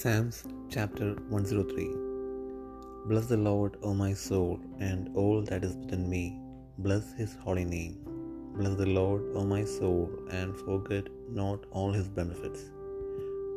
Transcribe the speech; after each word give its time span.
Psalms 0.00 0.36
chapter 0.72 1.06
103 1.36 1.86
Bless 3.10 3.24
the 3.30 3.38
Lord, 3.46 3.76
O 3.82 3.92
my 4.00 4.10
soul, 4.24 4.60
and 4.88 5.08
all 5.20 5.38
that 5.48 5.64
is 5.68 5.72
within 5.78 6.04
me. 6.12 6.24
Bless 6.86 7.06
his 7.20 7.32
holy 7.44 7.64
name. 7.64 7.94
Bless 8.58 8.74
the 8.80 8.90
Lord, 8.98 9.22
O 9.38 9.42
my 9.52 9.64
soul, 9.64 10.04
and 10.30 10.60
forget 10.66 11.08
not 11.40 11.64
all 11.72 11.90
his 11.96 12.10
benefits. 12.18 12.60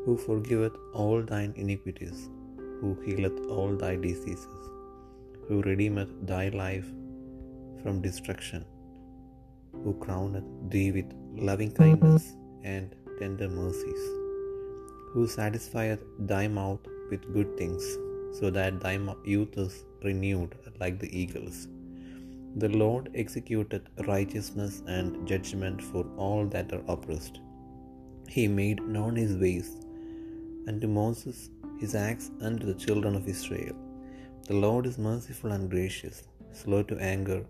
Who 0.06 0.16
forgiveth 0.28 0.78
all 1.02 1.22
thine 1.34 1.54
iniquities, 1.66 2.22
who 2.80 2.94
healeth 3.06 3.38
all 3.58 3.76
thy 3.84 3.94
diseases, 4.08 4.64
who 5.48 5.60
redeemeth 5.70 6.16
thy 6.34 6.46
life 6.64 6.90
from 7.84 8.02
destruction, 8.08 8.66
who 9.84 9.94
crowneth 10.06 10.50
thee 10.72 10.90
with 10.98 11.14
loving 11.52 11.72
kindness 11.84 12.26
and 12.64 12.98
tender 13.20 13.52
mercies 13.62 14.04
who 15.12 15.28
satisfieth 15.28 16.04
thy 16.32 16.48
mouth 16.48 16.84
with 17.10 17.34
good 17.36 17.52
things, 17.60 17.84
so 18.40 18.50
that 18.58 18.80
thy 18.84 18.96
youth 19.34 19.58
is 19.58 19.84
renewed 20.08 20.56
like 20.82 20.98
the 21.00 21.12
eagles. 21.22 21.68
The 22.64 22.70
Lord 22.70 23.06
executeth 23.22 23.88
righteousness 24.08 24.84
and 24.88 25.28
judgment 25.32 25.82
for 25.82 26.04
all 26.18 26.46
that 26.48 26.74
are 26.74 26.84
oppressed. 26.94 27.40
He 28.36 28.46
made 28.48 28.82
known 28.96 29.16
his 29.16 29.34
ways 29.38 29.70
unto 30.68 30.88
Moses, 30.88 31.50
his 31.80 31.96
acts 31.96 32.30
unto 32.42 32.66
the 32.66 32.80
children 32.86 33.16
of 33.16 33.28
Israel. 33.28 33.76
The 34.48 34.60
Lord 34.66 34.86
is 34.86 34.98
merciful 34.98 35.52
and 35.52 35.70
gracious, 35.70 36.24
slow 36.62 36.84
to 36.84 36.98
anger, 37.14 37.42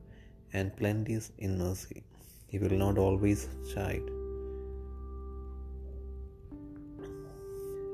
and 0.54 0.76
plenteous 0.82 1.32
in 1.38 1.58
mercy. 1.58 2.04
He 2.52 2.60
will 2.60 2.78
not 2.86 2.98
always 2.98 3.48
chide 3.74 4.10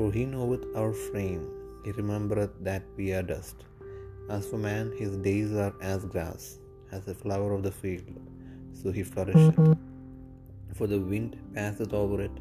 For 0.00 0.10
he 0.10 0.24
knoweth 0.24 0.62
our 0.80 0.92
frame, 1.06 1.42
he 1.84 1.90
remembereth 1.92 2.52
that 2.66 2.84
we 2.96 3.06
are 3.16 3.24
dust. 3.30 3.64
As 4.34 4.46
for 4.50 4.60
man, 4.66 4.86
his 5.00 5.18
days 5.26 5.50
are 5.64 5.74
as 5.82 6.06
grass, 6.12 6.44
as 6.90 7.06
a 7.06 7.14
flower 7.22 7.50
of 7.56 7.64
the 7.66 7.74
field, 7.80 8.16
so 8.78 8.92
he 8.98 9.02
flourisheth. 9.10 9.58
For 10.78 10.86
the 10.92 11.02
wind 11.10 11.36
passeth 11.56 11.92
over 11.92 12.18
it, 12.28 12.38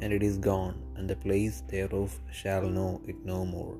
and 0.00 0.14
it 0.14 0.24
is 0.30 0.38
gone, 0.48 0.78
and 0.96 1.06
the 1.10 1.18
place 1.26 1.58
thereof 1.74 2.18
shall 2.40 2.66
know 2.78 3.02
it 3.12 3.20
no 3.32 3.38
more. 3.44 3.76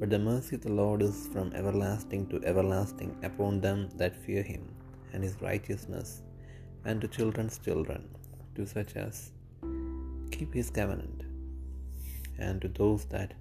But 0.00 0.08
the 0.14 0.24
mercy 0.30 0.56
of 0.56 0.64
the 0.66 0.76
Lord 0.82 1.02
is 1.10 1.20
from 1.34 1.52
everlasting 1.60 2.26
to 2.30 2.42
everlasting 2.54 3.14
upon 3.30 3.60
them 3.68 3.80
that 4.00 4.24
fear 4.24 4.42
him, 4.54 4.64
and 5.12 5.22
his 5.22 5.38
righteousness 5.50 6.10
and 6.86 7.04
unto 7.04 7.14
children's 7.20 7.58
children, 7.68 8.02
to 8.56 8.72
such 8.76 8.94
as 9.06 9.16
keep 10.36 10.52
his 10.62 10.70
covenant 10.80 11.17
and 12.46 12.60
to 12.62 12.68
those 12.80 13.04
that 13.14 13.32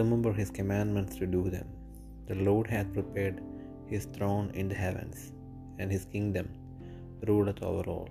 remember 0.00 0.32
his 0.40 0.50
commandments 0.58 1.14
to 1.20 1.26
do 1.36 1.42
them. 1.54 1.68
The 2.28 2.38
Lord 2.48 2.66
hath 2.74 2.96
prepared 2.98 3.38
his 3.92 4.04
throne 4.16 4.48
in 4.60 4.68
the 4.72 4.80
heavens, 4.84 5.20
and 5.78 5.90
his 5.94 6.04
kingdom 6.14 6.48
ruleth 7.30 7.62
over 7.70 7.84
all. 7.94 8.10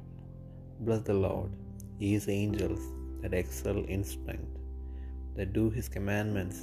Bless 0.86 1.03
the 1.09 1.20
Lord, 1.28 1.52
ye 2.00 2.09
his 2.18 2.28
angels 2.42 2.84
that 3.22 3.40
excel 3.42 3.80
in 3.96 4.03
strength, 4.16 4.56
that 5.38 5.53
do 5.59 5.66
his 5.78 5.90
commandments, 5.98 6.59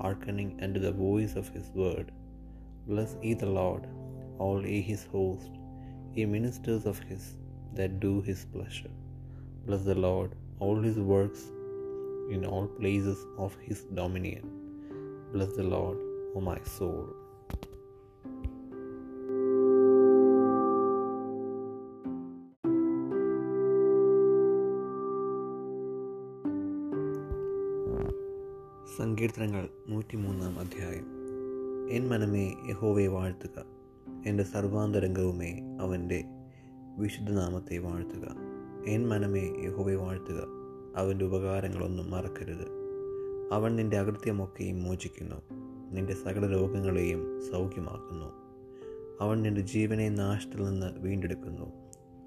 hearkening 0.00 0.50
unto 0.64 0.80
the 0.86 0.96
voice 1.08 1.34
of 1.40 1.48
his 1.56 1.68
word. 1.82 2.08
Bless 2.90 3.12
ye 3.22 3.32
the 3.42 3.52
Lord, 3.60 3.84
all 4.42 4.60
ye 4.70 4.80
his 4.92 5.04
host, 5.14 5.52
ye 6.14 6.24
ministers 6.36 6.84
of 6.92 6.98
his 7.10 7.24
that 7.78 7.94
do 8.06 8.14
his 8.28 8.40
pleasure. 8.54 8.94
Bless 9.66 9.84
the 9.90 10.00
Lord, 10.08 10.30
all 10.62 10.78
his 10.88 10.98
works 11.14 11.42
in 12.30 12.44
all 12.46 12.66
places 12.80 13.18
of 13.38 13.54
his 13.60 13.80
dominion. 13.94 14.44
Bless 15.32 15.52
the 15.52 15.66
Lord, 15.66 15.98
O 16.34 16.40
my 16.40 16.60
soul. 16.78 17.00
സങ്കീർത്തനങ്ങൾ 28.96 29.64
നൂറ്റിമൂന്നാം 29.88 30.54
അധ്യായം 30.58 31.06
N 31.90 32.04
മനമേ 32.08 32.46
യഹോവയെ 32.68 33.08
വാഴ്ത്തുക 33.08 33.56
എന്റെ 34.22 34.44
സർവാന്തരംഗവുമേ 34.44 35.50
അവന്റെ 35.80 36.18
വിശുദ്ധനാമത്തെ 36.98 37.78
വാഴ്ത്തുക 37.78 38.26
N 38.94 39.02
മനമേ 39.08 39.44
യഹോവയെ 39.66 39.96
വാഴ്ത്തുക 39.96 40.40
അവന്റെ 40.96 41.24
ഉപകാരങ്ങളൊന്നും 41.24 42.10
മറക്കരുത്. 42.10 42.80
അവൻ 43.52 43.76
നിന്റെ 43.76 43.98
അകൃത്യമൊക്കെയും 43.98 44.82
മോചിക്കുന്നു. 44.82 45.36
നിന്റെ 45.92 46.14
സകല 46.14 46.46
രോഗങ്ങളെയും 46.46 47.40
സൗഖ്യമാക്കുന്നു. 47.52 48.26
അവൻ 49.20 49.42
നിന്റെ 49.42 49.60
ജീവനെ 49.60 50.08
നാശത്തിൽ 50.08 50.64
നിന്ന് 50.64 50.86
വീണ്ടെടുക്കുന്നു. 50.98 51.72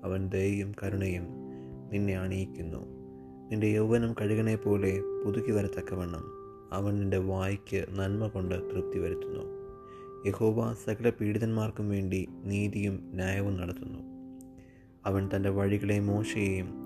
അവൻ 0.03 0.29
ദയയും 0.29 0.75
കരുണയും 0.83 1.23
നിന്നെ 1.91 2.17
അണിയിക്കുന്നു. 2.17 2.77
നിന്റെ 3.51 3.67
യൗവനം 3.67 4.13
കഴുകനെ 4.13 4.55
പോലെ 4.55 5.01
പുതുക്കി 5.25 5.51
വരത്തക്കവണ്ണം 5.51 6.23
അവൻ 6.71 6.99
നിന്റെ 6.99 7.17
വായ്ക്ക് 7.17 7.85
നന്മ 7.89 8.27
കൊണ്ട് 8.27 8.55
തൃപ്തി 8.55 8.99
വരുത്തുന്നു. 8.99 9.63
യഹോവ 10.27 10.73
സകല 10.73 11.09
പീഡിതന്മാർക്കും 11.09 11.89
വേണ്ടി 11.89 12.27
നീതിയും 12.43 13.11
ന്യായവും 13.13 13.57
നടത്തുന്നു. 13.57 13.99
അവൻ 15.05 15.29
തന്റെ 15.35 15.49
വഴികളെ 15.49 15.99
മോശയെയും 15.99 16.82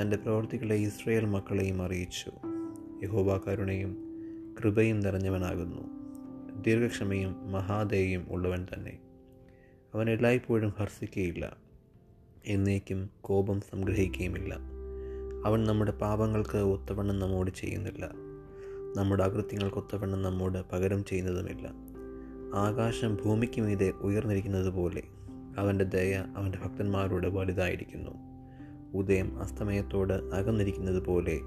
തന്റെ 0.00 0.16
പ്രവർത്തികളെ 0.16 0.76
ഇസ്രയേൽ 0.76 1.24
മക്കളെയും 1.24 1.82
അറിയിച്ചു. 1.82 2.30
യഹോബ 3.02 3.36
കരുണയും 3.36 3.96
കൃപയും 4.60 5.00
നിറഞ്ഞവനാകുന്നു. 5.00 5.82
ദീർഘക്ഷമയും 6.62 7.52
മഹാദയയും 7.52 8.26
ഉള്ളവൻ 8.30 8.66
തന്നെ. 8.74 8.98
അവൻ 9.94 10.10
എല്ലായ്പ്പോഴും 10.10 10.74
ഹർഷിക്കുകയില്ല 10.78 11.56
എന്നേക്കും 12.46 13.10
കോപം 13.20 13.60
സംഗ്രഹിക്കുകയുമില്ല. 13.60 14.56
അവൻ 15.44 15.64
നമ്മുടെ 15.64 15.90
പാപങ്ങൾക്ക് 15.90 16.58
ഒത്തവണ്ണം 16.58 17.18
നമ്മോട് 17.18 17.50
ചെയ്യുന്നില്ല. 17.50 18.10
നമ്മുടെ 18.96 19.24
അകൃത്യങ്ങൾക്ക് 19.24 19.76
ഒത്തവണ്ണം 19.76 20.22
നമ്മോട് 20.22 20.70
പകരം 20.72 21.04
ചെയ്യുന്നതുമില്ല. 21.04 21.72
ആകാശം 22.54 23.18
ഭൂമിക്ക് 23.24 23.60
മീതെ 23.60 23.90
ഉയർന്നിരിക്കുന്നത് 23.90 24.70
പോലെ 24.70 25.02
അവന്റെ 25.58 25.84
ദയ 25.84 26.14
അവന്റെ 26.36 26.58
ഭക്തന്മാരോട് 26.58 27.26
വലുതായിരിക്കുന്നു. 27.26 28.35
ഉദയം 28.94 29.38
അസ്തമയത്തോട് 29.38 30.12
അകന്നിരിക്കുന്നത് 30.12 31.04
പോലെ 31.04 31.40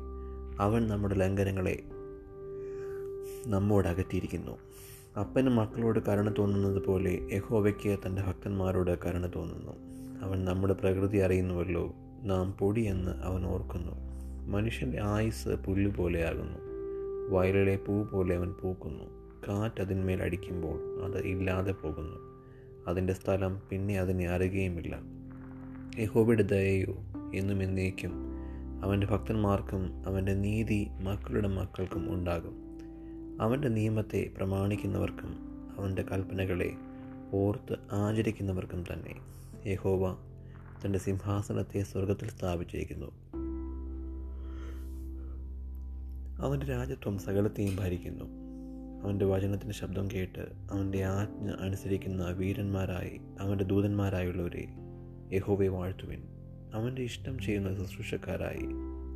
അവൻ 0.59 0.87
നമ്മുടെ 0.87 1.15
ലംഘനങ്ങളെ 1.15 1.83
നമ്മോട് 3.47 3.87
അകറ്റിയിരിക്കുന്നു. 3.87 4.51
അപ്പനും 5.19 5.55
മക്കളോട് 5.55 5.99
കരുണ 6.07 6.33
തോന്നുന്നത് 6.37 6.83
പോലെ 6.83 7.19
യഹോവയ്ക്ക് 7.31 7.99
തന്റെ 8.05 8.21
ഭക്തന്മാരോട് 8.21 8.97
കരുണ 9.05 9.31
തോന്നുന്നു. 9.35 9.71
അവൻ 10.21 10.45
നമ്മുടെ 10.45 10.73
പ്രകൃതി 10.73 11.17
അറിയുന്നുവല്ലോ. 11.17 11.93
നാം 12.23 12.51
പൊടിയെന്ന് 12.51 13.11
അവൻ 13.11 13.45
ഓർക്കുന്നു. 13.45 13.91
മനുഷ്യന്റെ 14.47 15.01
ആയുസ് 15.01 15.49
പുല്ലുപോലെയാകുന്നു 15.49 16.59
വയലിലെ 17.29 17.75
പൂ 17.75 18.03
പോലെ 18.03 18.35
അവൻ 18.35 18.53
പൂക്കുന്നു. 18.53 19.03
കാറ്റ് 19.47 19.81
അതിന്മേൽ 19.81 20.21
അടിക്കുമ്പോൾ 20.21 21.03
അത് 21.03 21.23
ഇല്ലാതെ 21.23 21.71
പോകുന്നു. 21.71 22.29
അതിന്റെ 22.87 23.13
സ്ഥലം 23.13 23.61
പിന്നെ 23.69 23.99
അതിനെ 23.99 24.29
അറിയുകയുമില്ല 24.29 24.99
യഹോബയുടെ 25.99 26.43
ദയയോ 26.43 26.95
എന്നും 27.35 27.63
എന്നേക്കും 27.63 28.11
അവന്റെ 28.83 29.07
ഭക്തന്മാർക്കും 29.07 30.03
അവന്റെ 30.05 30.33
നീതി 30.33 30.87
മക്കളുടെ 31.03 31.47
മക്കൾക്കും 31.47 32.13
ഉണ്ടാകും. 32.13 32.55
അവന്റെ 33.41 33.67
നിയമത്തെ 33.67 34.29
പ്രമാണിക്കുന്നവർക്കും 34.37 35.35
അവന്റെ 35.77 36.01
കൽപ്പനകളെ 36.01 36.71
ഓർത്ത് 37.33 37.75
ആചരിക്കുന്നവർക്കും 37.91 38.83
തന്നെ 38.93 39.15
യഹോവ 39.67 40.17
തന്റെ 40.85 40.99
സിംഹാസനത്തെ 40.99 41.83
സ്വർഗത്തിൽ 41.83 42.29
സ്ഥാപിച്ചിരിക്കുന്നു. 42.29 43.11
അവന്റെ 46.41 46.65
രാജ്യത്വം 46.65 47.17
സകലത്തെയും 47.17 47.75
ഭരിക്കുന്നു. 47.75 48.25
അവന്റെ 49.03 49.25
വചനത്തിന്റെ 49.25 49.73
ശബ്ദം 49.73 50.07
കേട്ട് 50.13 50.51
അവന്റെ 50.71 51.03
ആജ്ഞ 51.03 51.49
അനുസരിക്കുന്ന 51.49 52.25
വീരന്മാരായി 52.25 53.21
അവന്റെ 53.39 53.63
ദൂതന്മാരായുള്ളവരെ 53.63 54.67
യഹോവയെ 55.33 55.67
വാഴ്ത്തുവിൻ. 55.67 56.38
അവന്റെ 56.73 57.01
ഇഷ്ടം 57.01 57.39
ചെയ്യുന്ന 57.39 57.75
ശുശ്രൂഷക്കാരായി 57.75 58.65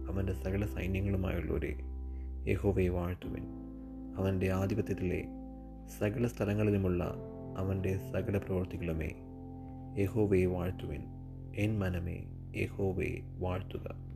അവന്റെ 0.10 0.34
സകല 0.34 0.66
സൈന്യങ്ങളുമായുള്ളവരെ 0.66 1.76
യഹോവയെ 2.48 2.90
വാഴ്ത്തുവിൻ. 2.90 3.44
അവന്റെ 4.18 4.52
ആധിപത്യത്തിലെ 4.52 5.26
സകല 6.00 6.28
സ്ഥലങ്ങളിലുമുള്ള 6.28 7.16
അവന്റെ 7.58 8.00
സകല 8.14 8.38
പ്രവർത്തികളുമേ 8.38 9.12
യഹോവയെ 9.98 10.46
വാഴ്ത്തുവിൻ. 10.46 11.02
എൻ 11.56 11.80
മനമേ 11.80 12.24
യഹോവയെ 12.56 13.22
വാഴ്ത്തുക. 13.40 14.13